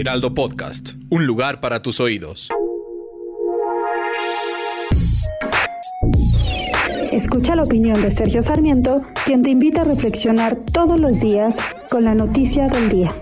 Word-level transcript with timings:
Heraldo 0.00 0.32
Podcast, 0.32 0.92
un 1.10 1.26
lugar 1.26 1.60
para 1.60 1.82
tus 1.82 2.00
oídos. 2.00 2.48
Escucha 7.12 7.54
la 7.54 7.64
opinión 7.64 8.00
de 8.00 8.10
Sergio 8.10 8.40
Sarmiento, 8.40 9.02
quien 9.26 9.42
te 9.42 9.50
invita 9.50 9.82
a 9.82 9.84
reflexionar 9.84 10.56
todos 10.72 10.98
los 10.98 11.20
días 11.20 11.54
con 11.90 12.04
la 12.04 12.14
noticia 12.14 12.68
del 12.68 12.88
día. 12.88 13.14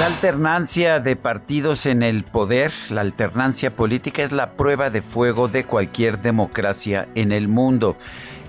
La 0.00 0.06
alternancia 0.06 0.98
de 0.98 1.14
partidos 1.14 1.86
en 1.86 2.02
el 2.02 2.24
poder, 2.24 2.72
la 2.90 3.02
alternancia 3.02 3.70
política 3.70 4.24
es 4.24 4.32
la 4.32 4.54
prueba 4.54 4.90
de 4.90 5.02
fuego 5.02 5.46
de 5.46 5.62
cualquier 5.62 6.20
democracia 6.20 7.06
en 7.14 7.30
el 7.30 7.46
mundo. 7.46 7.96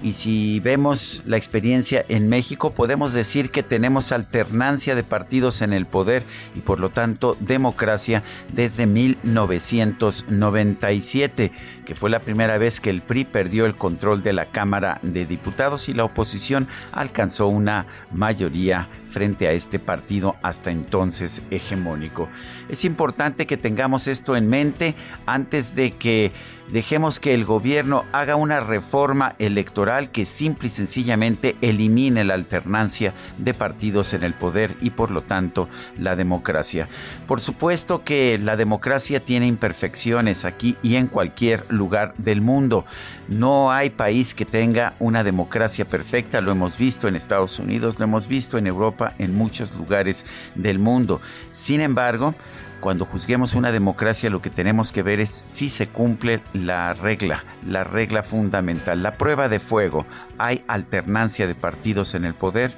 Y 0.04 0.14
si 0.14 0.60
vemos 0.60 1.24
la 1.26 1.38
experiencia 1.38 2.06
en 2.08 2.30
México, 2.30 2.72
podemos 2.72 3.14
decir 3.14 3.50
que 3.50 3.64
tenemos 3.64 4.12
alternancia 4.12 4.94
de 4.96 5.02
partidos 5.04 5.62
en 5.62 5.74
el 5.74 5.88
poder 5.88 6.24
y 6.56 6.60
por 6.60 6.80
lo 6.80 6.90
tanto 6.90 7.36
democracia 7.40 8.22
desde 8.54 8.86
1997, 8.86 11.52
que 11.86 11.96
fue 11.96 12.12
la 12.12 12.20
primera 12.20 12.58
vez 12.58 12.80
que 12.80 12.92
el 12.92 13.02
PRI 13.02 13.26
perdió 13.26 13.66
el 13.66 13.76
control 13.76 14.22
de 14.22 14.34
la 14.34 14.46
Cámara 14.46 15.00
de 15.02 15.26
Diputados 15.26 15.90
y 15.90 15.94
la 15.94 16.04
oposición 16.04 16.68
alcanzó 16.92 17.48
una 17.48 17.88
mayoría 18.12 18.88
frente 19.12 19.48
a 19.48 19.54
este 19.54 19.80
partido 19.80 20.36
hasta 20.44 20.70
entonces 20.70 21.42
hegemónico. 21.50 22.30
Es 22.70 22.86
importante 22.86 23.48
que 23.48 23.58
tengamos 23.58 24.08
esto 24.08 24.36
en 24.36 24.48
mente 24.48 24.94
antes 25.26 25.74
de 25.76 25.90
que 25.92 26.32
dejemos 26.72 27.20
que 27.20 27.34
el 27.34 27.46
gobierno 27.46 28.06
haga 28.12 28.36
una 28.36 28.60
reforma 28.60 29.36
electoral 29.40 30.12
que 30.12 30.26
simple 30.26 30.68
y 30.68 30.72
sencillamente 30.72 31.56
elimine 31.62 32.24
la 32.24 32.34
alternancia 32.34 33.14
de 33.38 33.54
partidos 33.54 34.14
en 34.14 34.24
el 34.24 34.34
poder 34.34 34.76
y 34.82 34.92
por 34.92 35.12
lo 35.12 35.22
tanto 35.22 35.70
la 35.98 36.16
democracia. 36.16 36.88
Por 37.28 37.42
supuesto 37.42 38.04
que 38.04 38.38
la 38.38 38.56
democracia 38.56 39.20
tiene 39.20 39.48
imperfecciones 39.48 40.46
aquí 40.46 40.76
y 40.84 40.96
en 40.96 41.08
cualquier 41.08 41.72
lugar 41.72 42.14
del 42.18 42.42
mundo. 42.42 42.86
No 43.28 43.72
hay 43.72 43.90
país 43.90 44.34
que 44.34 44.46
tenga 44.46 44.94
una 45.00 45.24
democracia 45.24 45.86
perfecta, 45.86 46.42
lo 46.42 46.52
hemos 46.52 46.78
visto 46.78 47.08
en 47.08 47.16
Estados 47.16 47.60
Unidos, 47.60 48.00
lo 48.00 48.06
hemos 48.06 48.28
visto 48.28 48.58
en 48.58 48.68
Europa, 48.68 49.14
en 49.20 49.36
muchos 49.36 49.74
lugares 49.74 50.26
del 50.56 50.80
mundo. 50.80 51.22
Sin 51.52 51.82
embargo, 51.82 52.34
cuando 52.80 53.06
juzguemos 53.06 53.54
una 53.54 53.72
democracia 53.72 54.30
lo 54.30 54.42
que 54.42 54.50
tenemos 54.50 54.92
que 54.92 55.04
ver 55.04 55.20
es 55.20 55.44
si 55.48 55.70
se 55.70 55.88
cumple 55.88 56.42
la 56.54 56.94
regla, 56.94 57.44
la 57.66 57.84
regla 57.84 58.24
fundamental, 58.24 59.04
la 59.04 59.14
prueba 59.14 59.50
de 59.50 59.60
fuego. 59.60 60.06
Hay 60.38 60.64
alternancia 60.68 61.48
de 61.48 61.56
partidos 61.56 62.16
en 62.16 62.26
el 62.26 62.34
poder. 62.34 62.74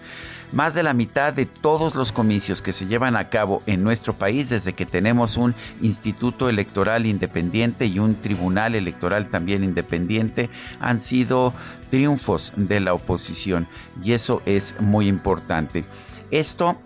Más 0.52 0.74
de 0.74 0.82
la 0.82 0.96
mitad 0.96 1.32
de 1.32 1.46
todos 1.46 1.94
los 1.94 2.12
comicios 2.12 2.64
que 2.64 2.74
se 2.74 2.88
llevan 2.88 3.16
a 3.16 3.30
cabo 3.30 3.62
en 3.68 3.84
nuestro 3.84 4.14
país 4.14 4.50
desde 4.50 4.74
que 4.74 4.88
tenemos 4.88 5.38
un 5.38 5.54
instituto 5.80 6.50
electoral 6.50 7.06
independiente 7.06 7.86
y 7.86 8.00
un 8.00 8.16
tribunal 8.16 8.74
electoral 8.74 9.30
también 9.30 9.64
independiente 9.64 10.50
han 10.80 11.02
sido 11.02 11.54
triunfos 11.92 12.52
de 12.56 12.80
la 12.80 12.96
oposición 12.96 13.68
y 14.02 14.14
eso 14.14 14.42
es 14.48 14.74
muy 14.80 15.08
importante. 15.08 15.86
Esto 16.32 16.78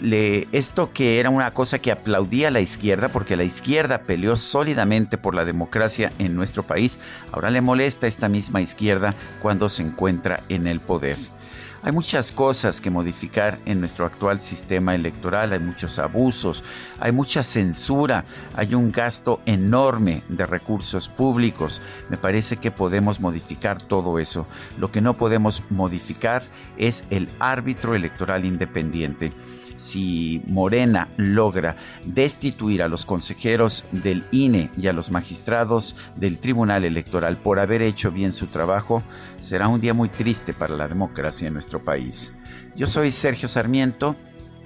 le, 0.00 0.48
esto 0.52 0.92
que 0.92 1.18
era 1.18 1.30
una 1.30 1.52
cosa 1.54 1.80
que 1.80 1.90
aplaudía 1.90 2.52
la 2.52 2.60
izquierda 2.60 3.08
porque 3.08 3.36
la 3.36 3.44
izquierda 3.44 4.02
peleó 4.02 4.36
sólidamente 4.36 5.18
por 5.18 5.34
la 5.34 5.44
democracia 5.44 6.12
en 6.20 6.36
nuestro 6.36 6.62
país, 6.62 7.00
ahora 7.32 7.50
le 7.50 7.60
molesta 7.60 8.06
a 8.06 8.08
esta 8.08 8.28
misma 8.28 8.60
izquierda 8.60 9.16
cuando 9.42 9.68
se 9.68 9.82
encuentra 9.82 10.44
en 10.48 10.68
el 10.68 10.78
poder. 10.78 11.37
Hay 11.80 11.92
muchas 11.92 12.32
cosas 12.32 12.80
que 12.80 12.90
modificar 12.90 13.60
en 13.64 13.78
nuestro 13.78 14.04
actual 14.04 14.40
sistema 14.40 14.96
electoral, 14.96 15.52
hay 15.52 15.60
muchos 15.60 16.00
abusos, 16.00 16.64
hay 16.98 17.12
mucha 17.12 17.44
censura, 17.44 18.24
hay 18.56 18.74
un 18.74 18.90
gasto 18.90 19.40
enorme 19.46 20.24
de 20.28 20.44
recursos 20.44 21.08
públicos. 21.08 21.80
Me 22.08 22.16
parece 22.16 22.56
que 22.56 22.72
podemos 22.72 23.20
modificar 23.20 23.80
todo 23.80 24.18
eso. 24.18 24.48
Lo 24.76 24.90
que 24.90 25.00
no 25.00 25.14
podemos 25.14 25.62
modificar 25.70 26.42
es 26.78 27.04
el 27.10 27.28
árbitro 27.38 27.94
electoral 27.94 28.44
independiente 28.44 29.32
si 29.78 30.42
Morena 30.48 31.08
logra 31.16 31.76
destituir 32.04 32.82
a 32.82 32.88
los 32.88 33.06
consejeros 33.06 33.84
del 33.92 34.24
INE 34.30 34.70
y 34.76 34.88
a 34.88 34.92
los 34.92 35.10
magistrados 35.10 35.96
del 36.16 36.38
Tribunal 36.38 36.84
Electoral 36.84 37.38
por 37.38 37.58
haber 37.58 37.80
hecho 37.82 38.10
bien 38.10 38.32
su 38.32 38.48
trabajo, 38.48 39.02
será 39.40 39.68
un 39.68 39.80
día 39.80 39.94
muy 39.94 40.10
triste 40.10 40.52
para 40.52 40.76
la 40.76 40.88
democracia 40.88 41.48
en 41.48 41.54
nuestro 41.54 41.82
país. 41.82 42.32
Yo 42.76 42.86
soy 42.86 43.10
Sergio 43.10 43.48
Sarmiento 43.48 44.16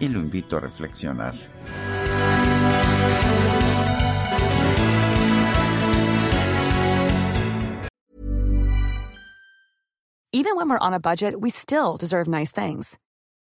y 0.00 0.08
lo 0.08 0.18
invito 0.18 0.56
a 0.56 0.60
reflexionar. 0.60 1.34
Even 10.34 10.56
when 10.56 10.68
we're 10.68 10.78
on 10.78 10.94
a 10.94 10.98
budget, 10.98 11.40
we 11.40 11.50
still 11.50 11.96
deserve 11.98 12.26
nice 12.26 12.50
things. 12.50 12.98